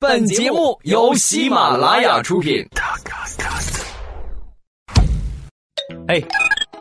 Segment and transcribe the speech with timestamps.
[0.00, 2.64] 本节目由喜马拉雅出品。
[6.06, 6.22] 哎，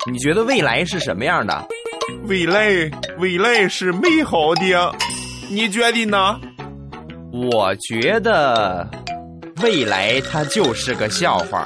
[0.05, 1.67] 你觉得未来是什么样的？
[2.27, 2.69] 未来，
[3.17, 4.95] 未来是美好的，
[5.49, 6.39] 你觉得呢？
[7.33, 8.87] 我觉得
[9.63, 11.65] 未来它就是个笑话。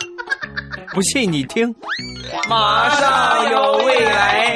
[0.93, 1.75] 不信你听，
[2.47, 4.55] 马上有未来。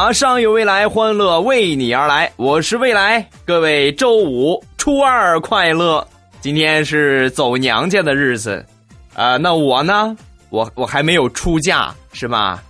[0.00, 2.30] 马上有未来，欢乐为你而来。
[2.36, 6.06] 我是未来，各位周五初二快乐。
[6.40, 8.64] 今天是走娘家的日子，
[9.12, 10.16] 啊，那我呢？
[10.50, 12.62] 我我还没有出嫁，是吧？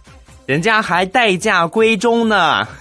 [0.47, 2.67] 人家还待嫁闺中呢，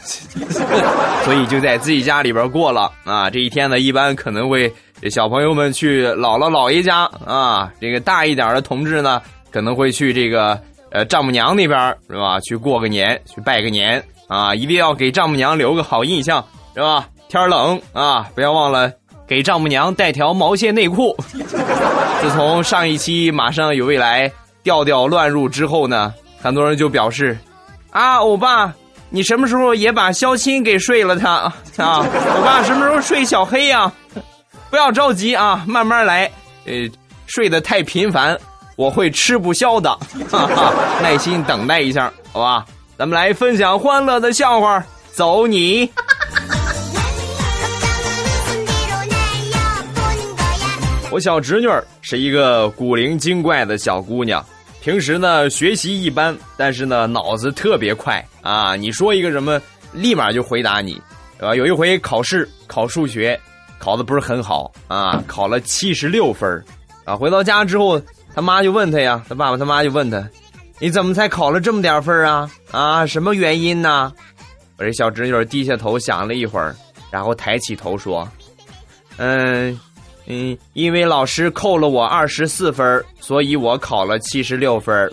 [1.25, 3.29] 所以就在自己家里边过了啊。
[3.29, 4.73] 这一天呢，一般可能会
[5.09, 10.57] 小朋友们去姥姥姥爷家啊，这个大一点的同志呢，可能会去这个
[10.89, 12.39] 呃丈母娘那边是吧？
[12.39, 14.01] 去过个年，去拜个年。
[14.27, 17.07] 啊，一定要给丈母娘留个好印象，是吧？
[17.29, 18.91] 天冷啊，不要忘了
[19.27, 21.15] 给丈母娘带条毛线内裤。
[22.21, 24.29] 自从上一期《马上有未来》
[24.63, 27.37] 调调乱入之后呢，很多人就表示：
[27.91, 28.73] 啊，欧巴，
[29.09, 32.05] 你什么时候也把肖钦给睡了他啊？
[32.35, 33.91] 欧巴什么时候睡小黑呀？
[34.69, 36.29] 不要着急啊，慢慢来。
[36.65, 36.73] 呃，
[37.27, 38.37] 睡得太频繁，
[38.75, 39.89] 我会吃不消的。
[40.29, 42.65] 哈哈，耐心等待一下，好吧？
[42.97, 45.87] 咱们来分享欢乐的笑话，走你！
[51.11, 54.43] 我小侄女儿是一个古灵精怪的小姑娘，
[54.81, 58.75] 平时呢学习一般，但是呢脑子特别快啊！
[58.75, 59.61] 你说一个什么，
[59.93, 60.99] 立马就回答你，
[61.37, 61.53] 对吧？
[61.55, 63.39] 有一回考试考数学，
[63.77, 66.65] 考的不是很好啊，考了七十六分
[67.05, 67.15] 啊！
[67.15, 68.01] 回到家之后，
[68.33, 70.27] 他妈就问他呀，他爸爸他妈就问他。
[70.79, 72.49] 你怎么才考了这么点分啊？
[72.71, 74.13] 啊，什么原因呢？
[74.77, 76.75] 我这小侄女低下头想了一会儿，
[77.09, 78.27] 然后抬起头说
[79.17, 79.79] ：“嗯，
[80.27, 85.11] 嗯，因为老师扣了我二十四分，所以我考了七十六分。”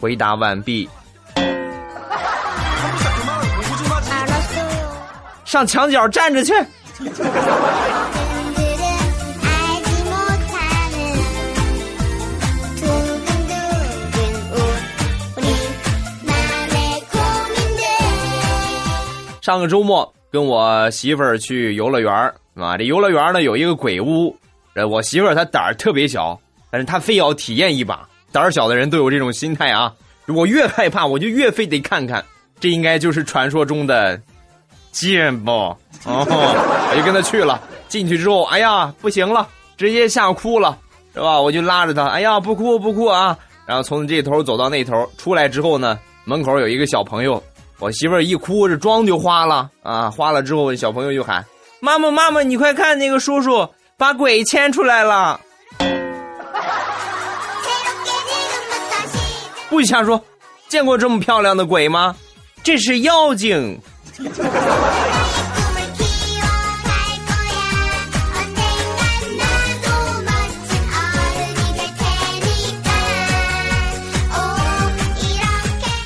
[0.00, 0.88] 回答完毕。
[5.44, 6.54] 上墙角站着去。
[19.40, 22.12] 上个周末跟我媳妇儿去游乐园，
[22.54, 24.36] 啊，这游乐园呢有一个鬼屋，
[24.74, 26.38] 呃，我媳妇儿她胆儿特别小，
[26.70, 28.06] 但是她非要体验一把。
[28.32, 29.92] 胆儿小的人都有这种心态啊，
[30.28, 32.24] 我越害怕我就越非得看看，
[32.60, 34.20] 这应该就是传说中的
[34.92, 35.50] 贱不？
[35.50, 37.60] 哦，我就跟他去了。
[37.88, 40.78] 进去之后，哎呀，不行了，直接吓哭了，
[41.12, 41.40] 是吧？
[41.40, 43.36] 我就拉着她，哎呀，不哭不哭啊。
[43.66, 47.42] 然后从这头走到那头，出来之后呢，门口有一个小朋友。
[47.80, 50.10] 我媳妇儿一哭，这妆就花了啊！
[50.10, 51.42] 花了之后，小朋友就喊
[51.80, 55.40] ：“妈妈，妈妈，你快看，那个叔叔把鬼牵出来了！”
[59.70, 60.22] 不许瞎说，
[60.68, 62.14] 见过这么漂亮的鬼吗？
[62.62, 63.80] 这是妖精。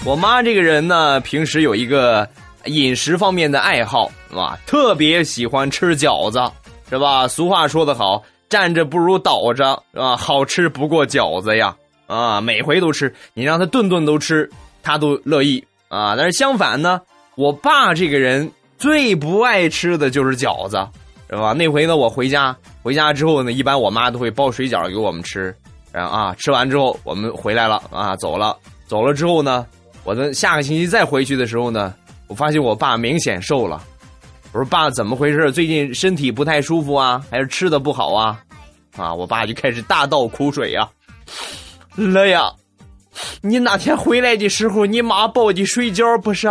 [0.07, 2.29] 我妈这个人呢，平时有一个
[2.67, 4.59] 饮食方面的爱好，是吧？
[4.67, 6.43] 特别喜欢吃饺子，
[6.91, 7.27] 是吧？
[7.27, 10.15] 俗话说得好，站着不如倒着，是吧？
[10.15, 11.75] 好吃不过饺子呀，
[12.07, 14.49] 啊，每回都吃，你让他顿顿都吃，
[14.83, 16.15] 他都乐意啊。
[16.15, 17.01] 但是相反呢，
[17.35, 20.87] 我爸这个人最不爱吃的就是饺子，
[21.31, 21.55] 是吧？
[21.55, 25.57] 那回呢，我回家，回家之后呢，一般我妈都会包水饺给我们吃，
[25.91, 28.55] 然后啊，吃完之后我们回来了啊，走了，
[28.87, 29.67] 走了之后呢。
[30.05, 31.95] 我的下个星期再回去的时候呢，
[32.29, 33.83] 我发现我爸明显瘦了。
[34.53, 35.51] 我说：“爸，怎么回事？
[35.51, 38.39] 最近身体不太舒服啊，还是吃的不好啊？”
[38.97, 40.89] 啊，我爸就开始大倒苦水呀。
[41.97, 42.53] 乐呀，
[43.41, 46.49] 你那天回来的时候，你妈包的水饺不是？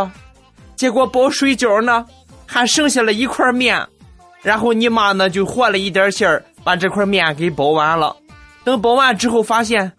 [0.76, 2.06] 结果包水饺呢，
[2.46, 3.88] 还剩下了一块面，
[4.42, 8.14] 然后你妈呢就和了一点馅儿，把这块面给包完了。
[8.66, 9.90] 等包完之后，发现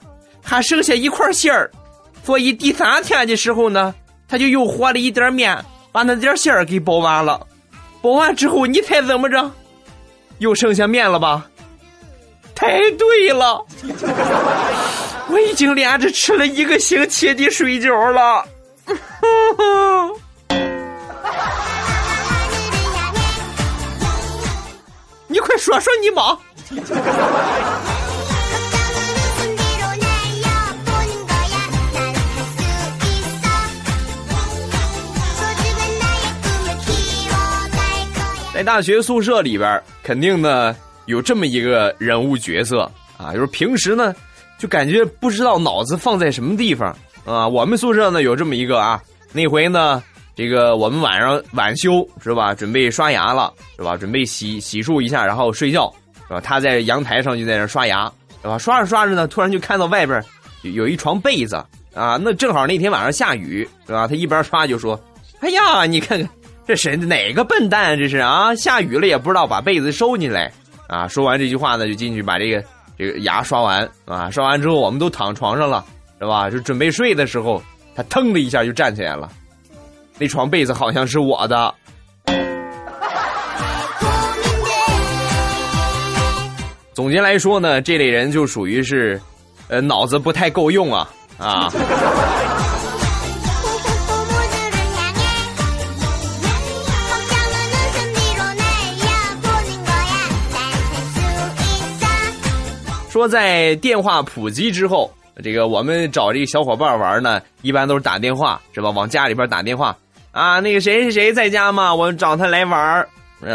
[0.43, 1.71] 还剩下一块馅儿。
[2.25, 3.95] 所以第三天的时候呢，
[4.27, 5.63] 他就又和了一点面，
[5.93, 7.47] 把那点馅儿给包完了。
[8.01, 9.51] 包完之后，你猜怎么着？
[10.39, 11.47] 又剩下面了吧？
[12.55, 13.65] 太对了，
[15.29, 18.45] 我已经连着吃了一个星期的水饺了。
[25.27, 26.39] 你快说说你忙。
[38.65, 40.75] 大学宿舍里边，肯定呢
[41.07, 44.15] 有这么一个人物角色啊，就是平时呢
[44.59, 47.47] 就感觉不知道脑子放在什么地方啊。
[47.47, 49.01] 我们宿舍呢有这么一个啊，
[49.33, 50.03] 那回呢
[50.35, 55.93] 这个我们晚上晚休是吧，准备刷牙了是吧，准备洗洗漱一下，然后睡觉
[56.27, 56.41] 是吧。
[56.41, 58.11] 他在阳台上就在那刷牙
[58.43, 60.25] 是吧，刷着刷着呢，突然就看到外边
[60.63, 61.57] 有一床被子
[61.95, 64.99] 啊，那正好那天晚上下雨是吧，他一边刷就说
[65.41, 66.29] ：“哎呀，你看看。”
[66.67, 67.99] 这谁哪个笨蛋？
[67.99, 70.51] 这是啊，下雨了也不知道把被子收进来
[70.89, 71.07] 啊！
[71.07, 72.65] 说完这句话呢，就进去把这个
[72.97, 74.31] 这个牙刷完啊。
[74.31, 75.85] 刷完之后，我们都躺床上了，
[76.19, 76.49] 是吧？
[76.49, 77.63] 就准备睡的时候，
[77.95, 79.31] 他腾的一下就站起来了。
[80.19, 81.75] 那床被子好像是我的。
[86.95, 89.21] 总结来说呢，这类人就属于是，
[89.69, 91.69] 呃，脑子不太够用啊啊。
[103.15, 105.09] 说在电话普及之后，
[105.41, 108.91] 这个我们找这个小伙伴玩呢，一般都是打电话，是吧？
[108.91, 109.97] 往家里边打电话
[110.33, 111.95] 啊，那个谁谁谁在家吗？
[111.95, 113.09] 我找他来玩儿。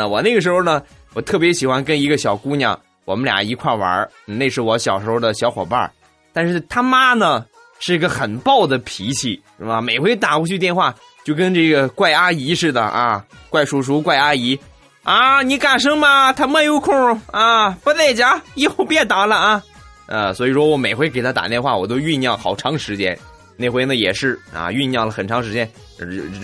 [0.08, 0.82] 我那个时候呢，
[1.14, 5.92] 我特别喜欢跟一个小姑娘，我们俩一块玩那是我小时候的小伙伴
[6.32, 7.46] 但是他妈呢，
[7.82, 9.82] 是一个很暴的脾气，是吧？
[9.82, 10.96] 每回打过去电话，
[11.26, 14.58] 就跟这个怪阿姨似的啊，怪叔叔、怪阿姨。
[15.04, 16.32] 啊，你干什么？
[16.34, 19.64] 他没有空啊，不在家， 以后别打了啊。
[20.08, 23.18] 呃，所以说我每回给他打电话，我都酝酿好长时间。
[23.58, 25.70] 那回呢也是啊，酝酿了很长时间，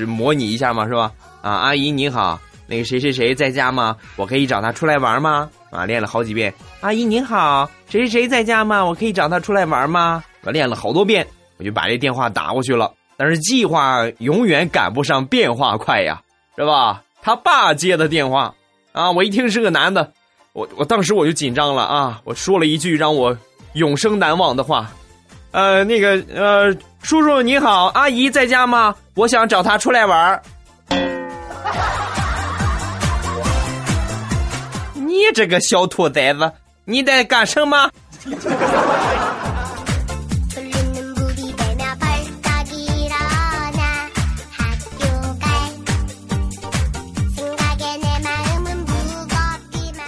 [0.08, 1.12] 模拟一下嘛，是吧？
[1.42, 3.96] 啊，阿姨你好，那个谁谁谁在家吗？
[4.16, 5.50] 我可以找他出来玩吗？
[5.72, 6.54] 啊，练了好几遍。
[6.82, 8.84] 阿姨您好，谁谁谁在家吗？
[8.84, 10.24] 我可以找他出来玩吗？
[10.44, 11.26] 我练了好多遍，
[11.58, 12.92] 我就把这电话打过去了。
[13.18, 16.22] 但是计划永远赶不上变化快呀，
[16.58, 17.02] 是吧？
[17.26, 18.54] 他爸接的电话，
[18.92, 20.12] 啊，我一听是个男的，
[20.54, 23.36] 我我当时我就紧张了啊，我说了一句让我
[23.74, 24.92] 永生难忘的话，
[25.50, 28.94] 呃，那个呃，叔叔你好，阿姨在家吗？
[29.16, 30.40] 我想找他出来玩
[34.94, 36.52] 你这个小兔崽子，
[36.84, 37.90] 你在干什么？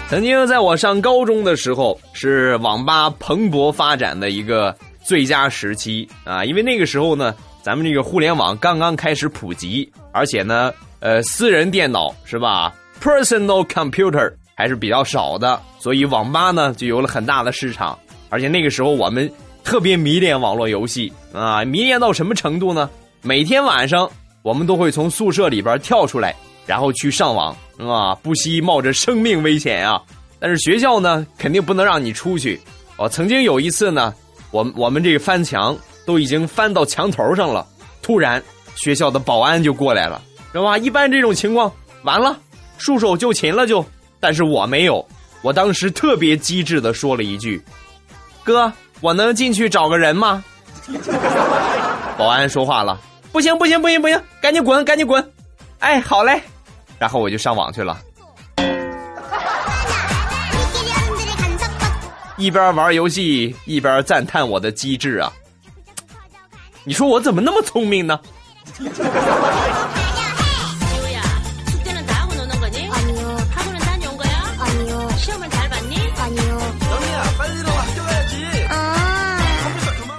[0.08, 6.42] 曾经在我上高中的时候，是网吧蓬勃发展的一个最佳时期啊！
[6.42, 17.98] 因为那个时候呢，咱们这个互联网刚刚开始普及，而且呢，呃，私人电脑是吧？Personal computer 还是比较少的，所以网吧呢就有了很大的市场。
[18.30, 19.30] 而且那个时候我们
[19.62, 22.88] 特别迷恋网络游戏啊，迷恋到什么程度呢？
[23.20, 26.34] 每天晚上我们都会从宿舍里边跳出来。
[26.68, 30.00] 然后去上网啊，不惜冒着生命危险啊！
[30.38, 32.60] 但是学校呢，肯定不能让你出去。
[32.98, 34.14] 哦，曾经有一次呢，
[34.50, 35.74] 我我们这个翻墙
[36.04, 37.66] 都已经翻到墙头上了，
[38.02, 38.42] 突然
[38.76, 40.20] 学校的保安就过来了，
[40.52, 40.76] 是吧？
[40.76, 41.72] 一般这种情况
[42.02, 42.38] 完了，
[42.76, 43.82] 束手就擒了就。
[44.20, 45.02] 但是我没有，
[45.40, 47.64] 我当时特别机智的说了一句
[48.44, 50.44] ：“哥，我能进去找个人吗？”
[52.18, 53.00] 保安说话了
[53.32, 55.32] ：“不行不行不行不行，赶紧滚赶紧滚！”
[55.78, 56.42] 哎，好嘞。
[56.98, 57.98] 然后我就上网去了，
[62.36, 65.32] 一边玩游戏一边赞叹我的机智啊！
[66.84, 68.18] 你说我怎么那么聪明呢？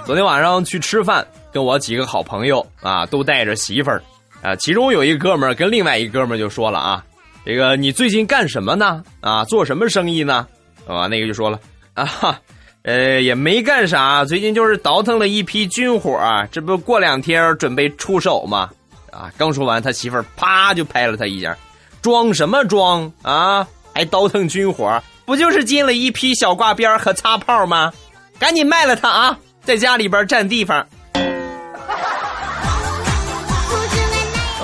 [0.06, 4.02] 昨天晚上去吃饭，跟我几个好朋友啊，都带着媳妇儿。
[4.42, 7.04] 啊，其中有一哥们儿跟另外一哥们儿就说了啊，
[7.44, 9.02] 这个你最近干什么呢？
[9.20, 10.46] 啊，做什么生意呢？
[10.86, 11.60] 啊，那个就说了
[11.94, 12.40] 啊，
[12.82, 16.18] 呃，也没干啥，最近就是倒腾了一批军火，
[16.50, 18.70] 这不过两天准备出手吗？
[19.12, 21.56] 啊，刚说完，他媳妇儿啪就拍了他一下，
[22.00, 23.66] 装什么装啊？
[23.92, 25.02] 还倒腾军火？
[25.26, 27.92] 不就是进了一批小挂边和擦炮吗？
[28.38, 30.86] 赶紧卖了它啊，在家里边占地方。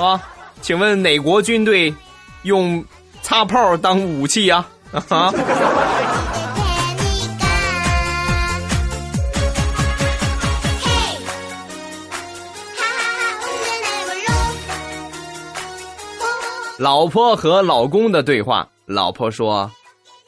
[0.06, 0.22] 啊？
[0.62, 1.94] 请问哪国军队
[2.42, 2.84] 用
[3.22, 4.66] 擦炮当武器呀？
[5.08, 5.32] 啊！
[16.78, 18.68] 老婆和老公的对话。
[18.84, 19.70] 老婆说：“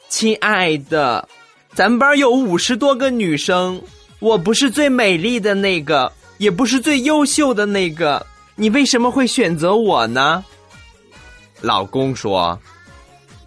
[0.09, 1.27] 亲爱的，
[1.73, 3.81] 咱班有五十多个女生，
[4.19, 8.25] 我不是最美丽的那个，也不是最优秀的那个，
[8.59, 10.43] 你为什么会选择我呢？
[11.61, 12.59] 老公说：“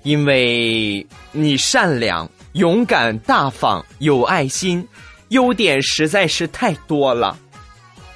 [0.04, 4.88] 因为你善良、勇敢、大方、有爱心，
[5.28, 7.38] 优点实在是太多了。”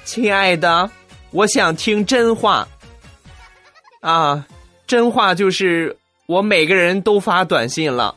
[0.05, 0.89] 亲爱的，
[1.29, 2.67] 我想听真话。
[4.01, 4.43] 啊，
[4.87, 8.15] 真话就是我每个人都发短信了。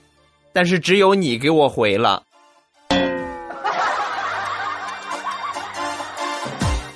[0.54, 2.22] 但是只有你给我回了，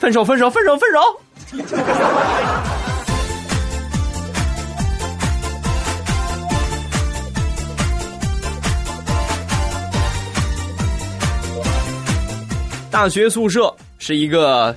[0.00, 1.20] 分手，分手，分手，分手。
[12.90, 14.74] 大学宿舍是一个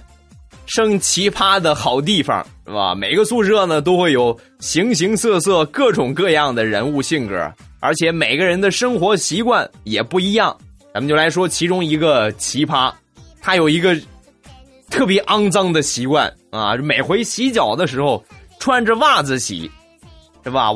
[0.66, 2.96] 生奇葩的好地方，是吧？
[2.96, 7.52] 每个宿舍呢都会有形形色色、各种各样的人物性格。
[7.80, 10.58] 而且每个人的生活习惯也不一样，
[10.94, 12.92] 咱们就来说其中一个奇葩，
[13.40, 13.96] 他有一个
[14.90, 18.24] 特别肮脏的习惯啊，每回洗脚的时候
[18.60, 19.70] 穿着袜子洗，
[20.44, 20.74] 是吧？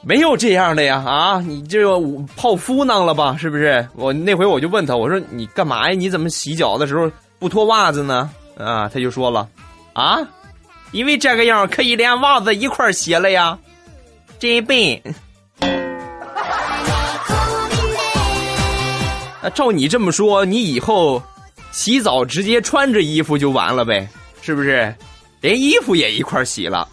[0.00, 1.40] 没有这样的呀啊！
[1.40, 1.98] 你这个
[2.36, 3.36] 泡芙囊了吧？
[3.36, 3.84] 是不是？
[3.96, 5.94] 我那回我就问他，我说你干嘛呀？
[5.94, 8.30] 你怎么洗脚的时候不脱袜子呢？
[8.56, 9.48] 啊，他就说了，
[9.92, 10.18] 啊，
[10.92, 13.58] 因为这个样可以连袜子一块洗了呀，
[14.38, 15.02] 真笨。
[19.42, 21.22] 那照你这么说，你以后
[21.70, 24.08] 洗澡直接穿着衣服就完了呗？
[24.42, 24.94] 是不是？
[25.40, 26.88] 连衣服也一块洗了。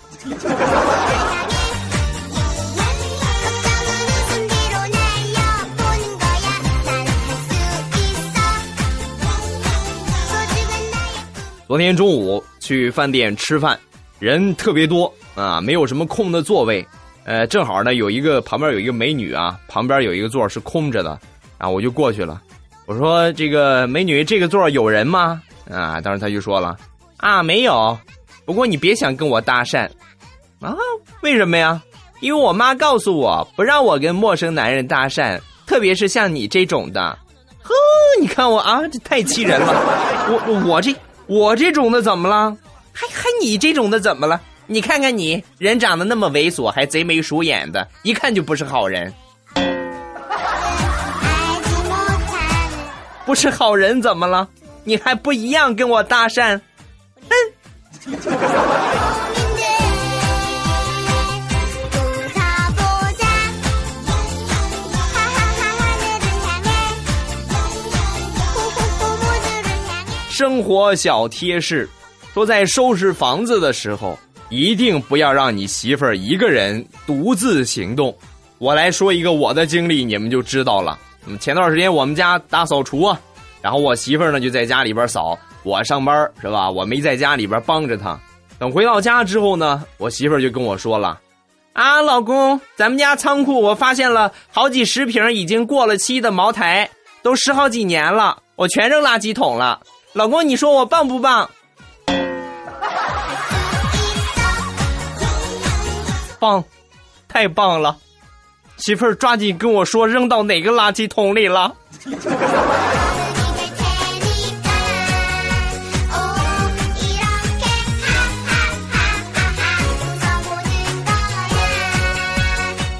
[11.67, 13.79] 昨天中午去饭店吃饭，
[14.19, 16.85] 人特别多啊，没有什么空的座位。
[17.23, 21.19] 呃，正好呢，有一个旁边有一个美女啊，旁边有一个座是空着的。
[21.57, 22.39] 然后我就过去了，
[22.85, 26.77] 我说：“这个美女，这个座有人吗？”啊，当时他就说了
[27.17, 27.97] ：“啊，没有。
[28.45, 29.89] 不过你别想跟我搭讪，
[30.59, 30.75] 啊，
[31.21, 31.81] 为什么呀？
[32.19, 37.17] 因为我妈告诉我不让我跟陌生男人搭讪，特别是像你这种的。
[37.63, 37.73] 呵，
[38.21, 39.73] 你看我啊，这太气人了。
[40.29, 42.55] 我我这我这种的怎么了？
[42.93, 44.39] 还还你这种的怎么了？
[44.67, 49.11] 你看看你，人长得那么猥琐，还贼眉鼠眼的，一看就不是好人。”
[53.25, 54.47] 不是好人怎么了？
[54.83, 56.59] 你还不一样跟我搭讪？
[57.27, 57.35] 哼！
[70.29, 71.89] 生活小贴士：
[72.33, 78.15] 说在收拾房子的时候，一定不要让你媳妇儿一个人独自行动。
[78.59, 80.99] 我来说一个我的经历，你们就知道了。
[81.39, 83.19] 前段时间我们家大扫除啊，
[83.61, 86.69] 然后我媳妇儿呢就在家里边扫，我上班是吧？
[86.69, 88.19] 我没在家里边帮着她。
[88.57, 91.19] 等回到家之后呢，我媳妇儿就跟我说了
[91.73, 96.89] ：“啊，老公，咱们家仓库我发现了好几十瓶已经过了期的茅台，
[97.21, 99.81] 都十好几年了，我全扔垃圾桶了。
[100.13, 101.49] 老公，你说我棒不棒？
[106.39, 106.63] 棒，
[107.27, 107.97] 太棒了！”
[108.77, 111.73] 媳妇儿，抓紧跟我说扔到哪个垃圾桶里了。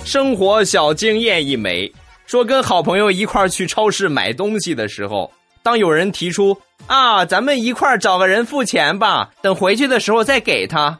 [0.06, 1.92] 生活小经验一枚，
[2.26, 5.30] 说跟好朋友一块儿去超市买东西的时候，
[5.62, 10.98] 当有人提出啊，咱们一块儿找个人付钱吧，等回去的时候再给他，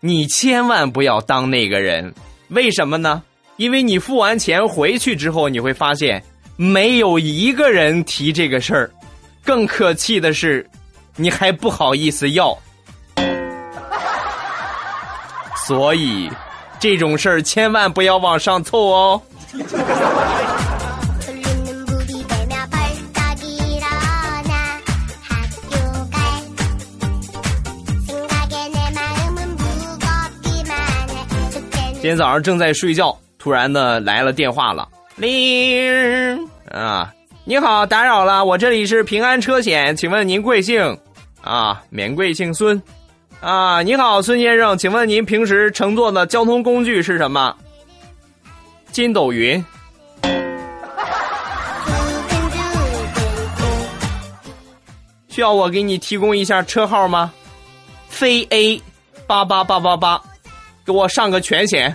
[0.00, 2.12] 你千万不要当那个人，
[2.48, 3.22] 为什么呢？
[3.56, 6.22] 因为你付完钱回去之后，你会发现
[6.56, 8.90] 没有一个人提这个事儿，
[9.42, 10.68] 更可气的是，
[11.16, 12.56] 你还不好意思要，
[15.66, 16.30] 所以
[16.78, 19.22] 这种事儿千万不要往上凑哦。
[31.94, 33.18] 今天早上正在睡觉。
[33.38, 37.12] 突然呢，来了电话了，铃啊！
[37.44, 40.98] 你好，打扰了，我这里是平安车险，请问您贵姓？
[41.42, 42.82] 啊，免贵姓孙。
[43.40, 47.54] 啊，你好，孙先生，请问您平时乘坐的交通工具是什么？
[48.90, 49.64] 筋斗云。
[55.28, 57.32] 需要我给你提供一下车号吗？
[58.08, 58.82] 飞 A
[59.26, 60.20] 八八八八八，
[60.84, 61.94] 给我上个全险。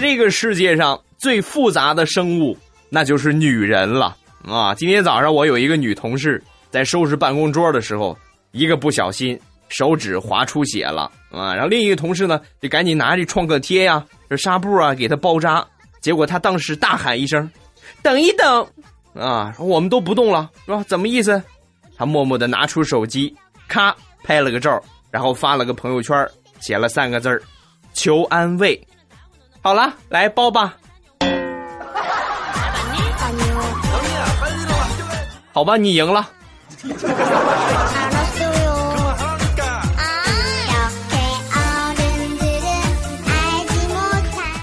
[0.00, 2.56] 这个世界上最复杂的生物，
[2.88, 4.74] 那就是女人了啊！
[4.74, 8.16] 今天早上我有一个女同事在收拾办公桌的时候，
[8.52, 9.38] 一个不小心
[9.68, 11.54] 手指划出血了啊！
[11.54, 15.64] 然后另一个同事呢就赶紧拿着创可贴呀、这纱布啊给她包扎，
[16.00, 17.48] 结果她当时大喊一声
[18.02, 18.66] ：“等一等！”
[19.14, 20.82] 啊，我们都不动了，是吧？
[20.88, 21.42] 怎么意思？
[21.96, 23.34] 她默默的拿出手机，
[23.68, 26.26] 咔拍了个照，然后发了个朋友圈，
[26.60, 27.42] 写了三个字儿
[27.92, 28.80] ：“求安慰。”
[29.62, 30.74] 好了，来包吧。
[35.52, 36.26] 好吧，你赢了。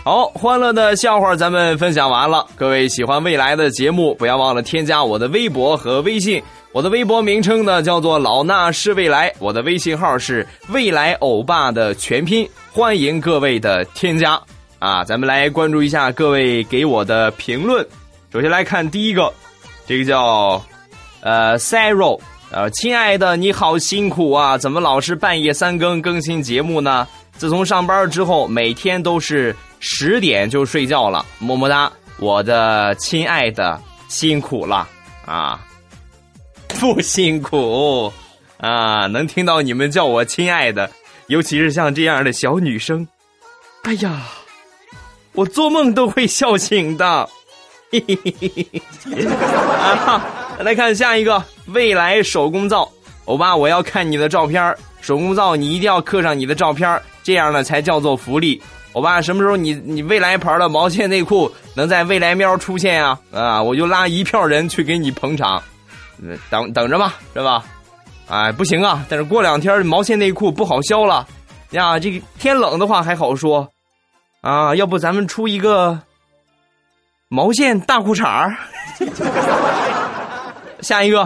[0.03, 2.47] 好，欢乐的笑话咱们分享完了。
[2.55, 6.41] 各位喜欢未来的节目，不要忘了添加我的微博和微信。
[6.71, 14.41] 我的微博名称呢叫做老衲是未来，我的微信号是未来欧巴的全拼，欢迎各位的添加
[14.79, 15.03] 啊！
[15.03, 17.85] 咱们来关注一下各位给我的评论。
[18.31, 19.33] 首先来看第一个，
[19.87, 20.63] 这个叫
[21.21, 22.19] 呃 Zero，
[22.51, 27.07] 呃，亲爱的你好辛苦啊，怎么老是半夜三更更新节目呢？
[27.37, 34.87] 自从上班之后，每天都是十点就睡觉了，么么哒，我的亲爱的辛苦了
[35.25, 35.59] 啊！
[36.79, 38.11] 不辛苦
[38.57, 40.89] 啊，能听到你们叫我亲爱的，
[41.27, 43.07] 尤其是像这样的小女生，
[43.83, 44.23] 哎呀，
[45.37, 47.05] 我做梦都会笑醒的。
[49.79, 50.25] 啊！
[50.59, 52.91] 来看下一个，未来手工皂，
[53.25, 58.59] 欧巴，我要看你的照片手工皂你一定要刻上你的照片这样呢才叫做福利。
[58.93, 63.15] 欧巴，什么时候你你未来牌的毛线内裤能在未来喵出现呀？
[63.31, 65.61] 啊，我就拉一票人去给你捧场。
[66.49, 67.63] 等等着吧，是吧？
[68.27, 69.05] 哎，不行啊！
[69.07, 71.27] 但是过两天毛线内裤不好销了
[71.71, 71.99] 呀。
[71.99, 73.69] 这个天冷的话还好说
[74.41, 75.99] 啊，要不咱们出一个
[77.27, 78.55] 毛线大裤衩儿？
[80.81, 81.21] 下一个，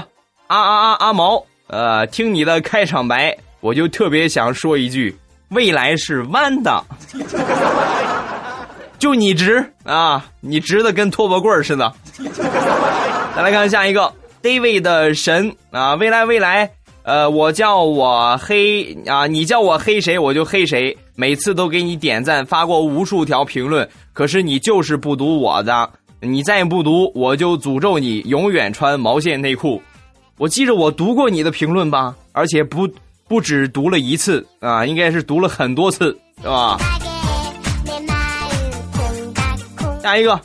[0.48, 5.16] 阿阿阿阿毛，呃，听你的开场白，我就特别想说一句：
[5.50, 6.84] 未来是弯的，
[8.98, 11.94] 就你直啊，你直的跟拖把棍似的。
[13.36, 14.12] 再来看下一个。
[14.42, 16.72] David 的神啊，未来未来，
[17.04, 29.82] 呃，我叫我黑啊，你叫我黑谁我就黑谁，每次都给你点赞，发过无数条评论，可是你就是不读我的，你再不读，我就诅咒你永远穿毛线内裤。
[30.38, 32.88] 我记着我读过你的评论吧，而且不
[33.28, 36.78] 不止读了一次啊，应该是读了很多次，是吧？
[40.04, 40.40] 下一个。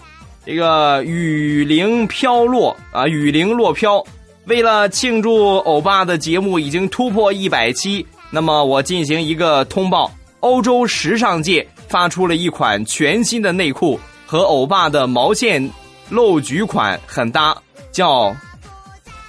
[0.47, 4.01] 这个雨铃飘落啊，雨铃落飘。
[4.47, 15.69] 为了庆祝欧巴的节目已经突破一百期，那么我进行一个通报：欧洲时尚界发出了一款全新的内裤，和欧巴的毛线
[16.09, 17.57] 露菊款很搭，
[17.91, 18.35] 叫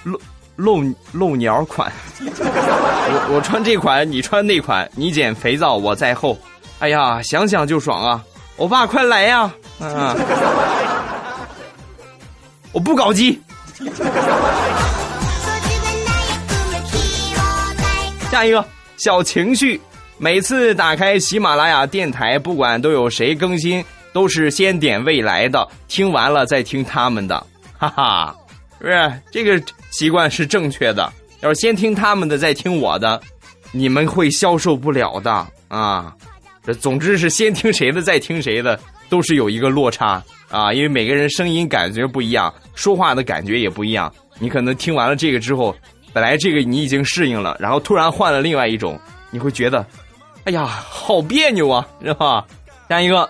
[0.04, 0.20] 露
[0.54, 1.92] 露露鸟款。
[2.22, 6.38] 我我穿这款，你穿那款，你捡肥皂，我在后。
[6.78, 8.24] 哎呀，想想就爽啊！
[8.58, 9.50] 欧巴，快来呀！
[9.80, 10.14] 啊。
[12.70, 13.40] 我不搞基。
[18.30, 18.62] 下一个
[18.98, 19.80] 小情绪，
[20.18, 27.46] 每次打开喜马拉雅电台，不管都有谁更新，都是先点未来的，听完了再听他们的，
[27.78, 28.36] 哈哈，
[28.80, 29.12] 是不是？
[29.32, 31.10] 这个习惯是正确的。
[31.40, 33.18] 要是先听他们的，再听我的，
[33.72, 36.14] 你们会消受不了的啊。
[36.62, 40.22] 这总之是先听谁的，再听谁的，都是有一个落差。
[40.50, 44.12] 啊，因为每个人声音感觉不一样，说话的感觉也不一样。
[44.38, 45.74] 你可能听完了这个之后，
[46.12, 48.98] 本来这个你已经适应了，然后突然换了另外一种，
[49.30, 49.84] 你会觉得，
[50.44, 52.44] 哎呀，好别扭啊，是吧？
[52.88, 53.28] 下一个，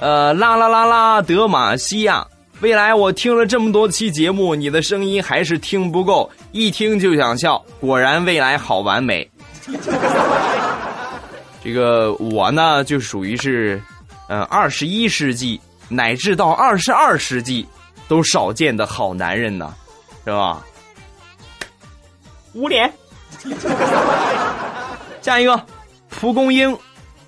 [0.00, 2.26] 呃，啦啦啦啦，德玛西亚，
[2.60, 7.64] 未来我听了这么多期节目，你的声音还是听不够，一听就想笑。
[7.80, 9.28] 果然未来好完美。
[11.62, 13.80] 这个我呢，就属于是，
[14.28, 15.60] 呃，二十一世纪。
[15.88, 17.64] 乃至到二十二世纪，
[18.08, 19.72] 都少见的好男人呢，
[20.24, 20.60] 是吧？
[22.56, 22.92] 捂脸。
[25.20, 25.60] 下一个，
[26.08, 26.76] 蒲公英，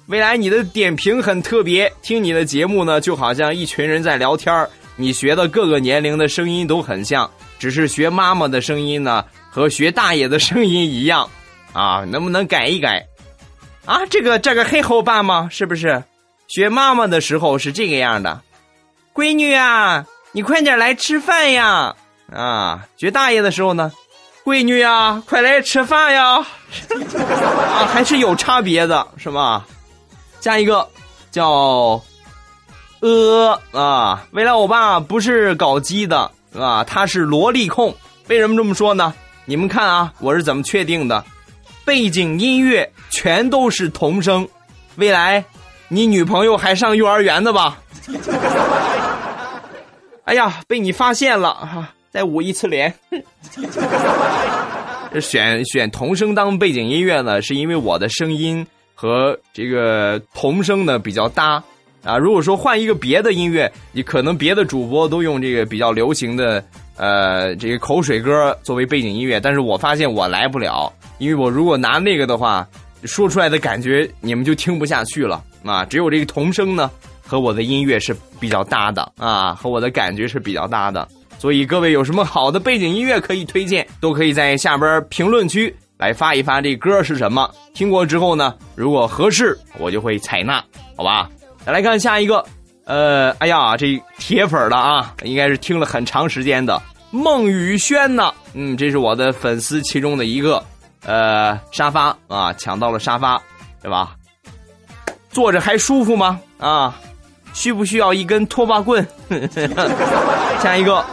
[0.06, 11.28] 未来你的点评很特别，听你的节目呢，就好像一群人在聊天你学的各个年龄的声音都很像，只是学妈妈的声音呢，和学大爷的声音一样
[11.72, 13.06] 啊，能不能改一改？
[13.84, 15.48] 啊，这个这个很好办吗？
[15.50, 16.02] 是不是？
[16.48, 18.40] 学妈妈的时候是这个样的。
[19.14, 21.94] 闺女啊，你快点来吃饭呀！
[22.32, 23.92] 啊，学大爷的时候呢，
[24.48, 26.36] 闺女呀，快来吃饭呀！
[27.76, 29.66] 啊，还是有差别的，是吧？
[30.40, 30.88] 下一个
[31.30, 32.00] 叫
[33.00, 37.94] 呃啊，未来我爸不是搞基的啊，他是萝莉控。
[38.28, 39.12] 为什么这么说呢？
[39.44, 41.22] 你们看啊，我是怎么确定的？
[41.84, 44.48] 背景音乐全都是童声。
[44.96, 45.44] 未来，
[45.88, 47.76] 你女朋友还上幼儿园的吧？
[50.24, 51.90] 哎呀，被你发现了哈！
[52.10, 52.92] 再捂一次脸。
[55.10, 61.62] 这选选童声当背景音乐呢，是因为我的声音和这个童声呢比较搭
[62.04, 62.18] 啊。
[62.18, 66.62] 如果说换一个别的音乐，你可能别的主播都用这个比较流行的
[66.98, 72.68] 呃这个口水歌作为背景音乐，但是我发现我来不了，因为我如果拿那个的话，
[73.04, 75.86] 说出来的感觉你们就听不下去了啊。
[75.86, 76.90] 只有这个童声呢
[77.26, 81.08] 和我的音乐是比较搭的啊，和我的感觉是比较搭的。
[81.38, 87.48] 所以各位有什么好的背景音乐可以推荐，都可以在下边评论区来发一发这歌是什么。
[87.72, 90.62] 听过之后呢，如果合适，我就会采纳，
[90.96, 91.30] 好吧？
[91.64, 92.44] 再来看下一个，
[92.84, 96.80] 呃，哎呀，这铁粉了啊，应该是听了很长时间的
[97.12, 98.34] 孟雨轩呢。
[98.54, 100.60] 嗯，这是我的粉丝其中的一个，
[101.04, 103.40] 呃，沙发啊，抢到了沙发，
[103.80, 104.16] 对吧？
[105.30, 106.40] 坐着还舒服吗？
[106.58, 106.98] 啊，
[107.52, 109.06] 需不需要一根拖把棍？
[110.60, 111.04] 下一个。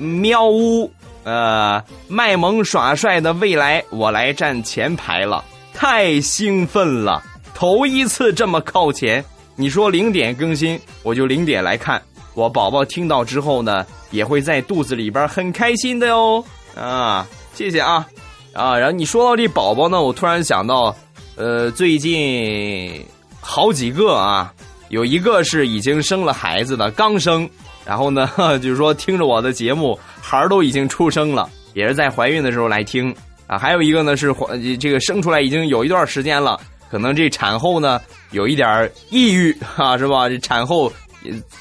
[0.00, 0.90] 喵呜，
[1.24, 7.22] 呃，卖萌耍帅的未来，我来站前排了，太兴奋了，
[7.54, 9.22] 头一次这么靠前。
[9.56, 12.00] 你说零点更新，我就零点来看。
[12.32, 16.42] 我宝宝听到之后呢，也会在肚子里边很开心的哟。
[16.74, 18.06] 啊，谢谢啊，
[18.54, 20.96] 啊，然后你说到这宝宝呢，我突然想到，
[21.36, 23.04] 呃，最近
[23.38, 24.50] 好几个啊，
[24.88, 27.46] 有一个是已经生了孩子的，刚生。
[27.84, 28.28] 然后呢，
[28.60, 33.14] 就是说听着我的节目，孩儿都已经出生了，也是在怀孕的时候来听
[33.46, 33.58] 啊。
[33.58, 34.46] 还有一个呢是怀
[34.78, 40.28] 这个生出来已经有一段时间了，可能这产后呢有一点抑郁 啊，是吧？
[40.28, 40.92] 这产后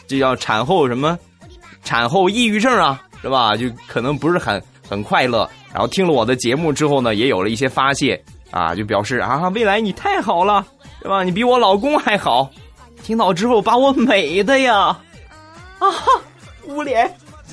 [0.08, 1.18] 这叫产后什么？
[1.84, 3.56] 产后抑郁症啊，是吧？
[3.56, 5.50] 就可能不是很很快乐。
[5.72, 10.66] 然后听了我的节目之后呢，也有了一些发泄啊，就表示啊，未来你太好了，
[11.02, 11.24] 是吧？
[11.24, 12.50] 你比我老公还好。
[13.02, 14.98] 听到之后把我美的呀。
[15.80, 16.22] 啊哈，
[16.68, 17.12] 捂脸。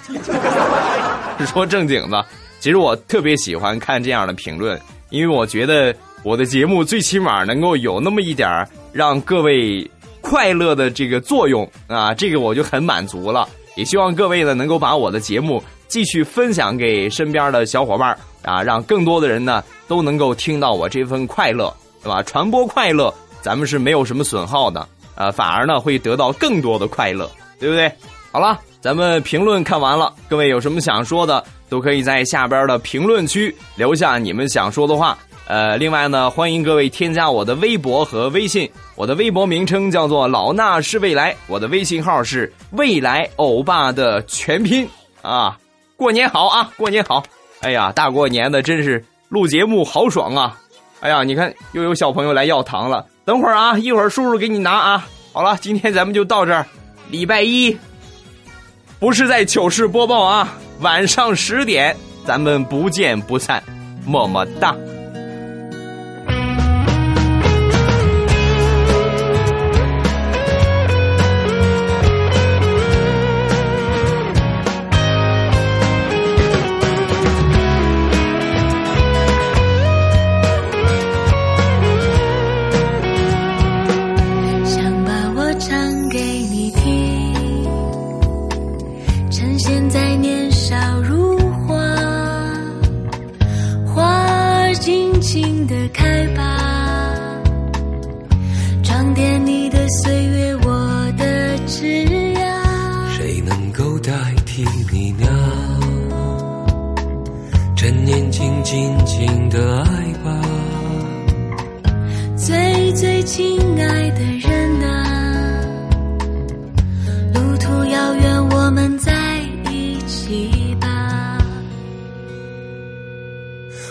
[1.46, 2.24] 说正经的，
[2.60, 8.48] 其实我特别喜欢看这样的评论，因为我觉得我的节目最起码能够有那么一点
[8.92, 9.88] 让各位
[10.20, 13.48] 快乐的这个作用啊，这个我就很满足了。
[13.74, 22.22] 也希望各位呢能够把我的节目继续分享给身边的小伙伴啊，让更多的人呢都能够听到我这份快乐，对吧？
[22.22, 23.12] 传播快乐，
[23.42, 27.92] 咱们是没有什么损耗的啊，反而呢会得到更多的快乐，对不对？
[28.36, 35.16] 好了，咱们评论看完了，各位有什么想说的，都可以在下边的评论区留下你们想说的话。
[35.46, 44.86] 呃，另外呢，欢迎各位添加我的微博和微信，我的微博名称叫做老衲是未来，我的微信号是未来欧巴的全拼
[45.22, 45.56] 啊。
[45.96, 47.22] 过年好啊，过年好！
[47.62, 50.60] 哎呀，大过年的真是录节目好爽啊！
[51.00, 55.08] 哎呀，你看又有小朋友来要糖了，等会儿啊，一会儿叔叔给你拿啊。
[55.32, 56.66] 好了，今天咱们就到这儿，
[57.08, 57.74] 礼拜一。
[59.06, 60.58] 不是在糗事播报啊！
[60.80, 63.62] 晚上十点，咱们不见不散，
[64.04, 64.74] 么么哒。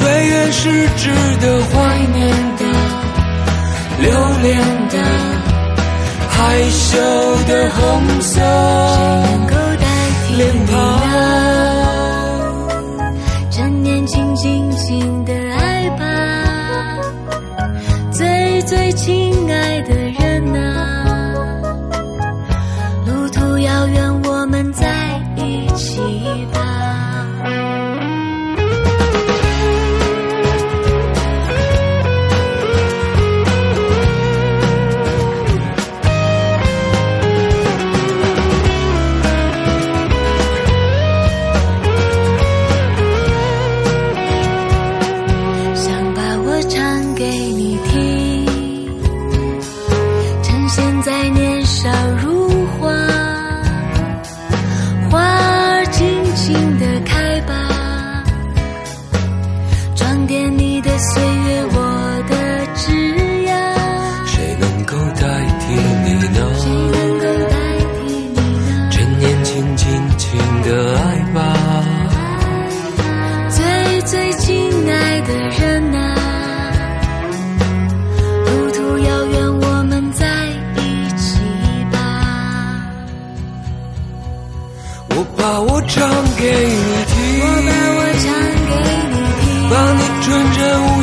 [0.00, 1.10] 岁月是值
[1.42, 1.74] 得怀
[2.14, 2.18] 念
[2.56, 2.64] 的、
[4.00, 4.08] 留
[4.40, 4.48] 恋
[4.88, 4.96] 的、
[6.30, 6.36] 害
[6.70, 6.96] 羞
[7.46, 7.78] 的红
[8.22, 8.40] 色。
[10.36, 10.74] 脸庞。
[13.50, 16.02] 趁年轻，尽情的爱吧，
[18.10, 20.79] 最最亲爱的人啊，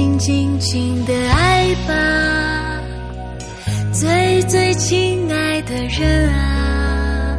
[0.00, 2.80] 趁年轻，尽情的爱吧，
[3.92, 7.36] 最最亲爱的人啊，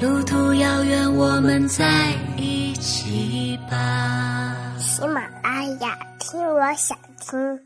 [0.00, 4.56] 路途遥远，我们在一起吧。
[4.80, 7.60] 喜马拉雅，听我想听。